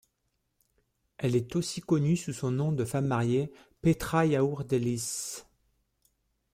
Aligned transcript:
Elle 1.19 1.35
est 1.35 1.55
aussi 1.55 1.79
connue 1.79 2.17
sous 2.17 2.33
son 2.33 2.49
nom 2.49 2.71
de 2.71 2.85
femme 2.85 3.05
mariée, 3.05 3.53
Petra 3.83 4.27
Jauch 4.27 4.65
Delhees. 4.65 5.45